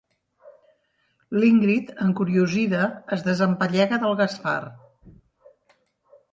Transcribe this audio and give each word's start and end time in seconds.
L'Ingrid, 1.43 1.91
encuriosida, 2.07 2.89
es 3.19 3.23
desempallega 3.29 4.03
del 4.07 4.19
Gaspar. 4.25 4.59